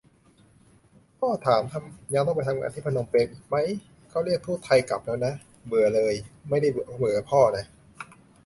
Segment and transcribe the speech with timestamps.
[1.19, 1.61] พ่อถาม
[2.13, 3.67] ยังต้องไปทำงานที่พนมเปญอีกมั๊ย?
[4.09, 5.33] เค้าเรียกทูตไทยกลับแล้วนะ-
[5.67, 6.13] เบื่อเลย
[6.49, 7.65] ไม่ได้เบื่อพ่อนะ